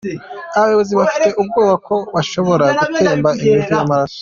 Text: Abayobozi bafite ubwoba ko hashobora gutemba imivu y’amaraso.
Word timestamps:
Abayobozi 0.55 0.93
bafite 0.99 1.29
ubwoba 1.41 1.73
ko 1.87 1.95
hashobora 2.15 2.65
gutemba 2.79 3.29
imivu 3.41 3.69
y’amaraso. 3.77 4.19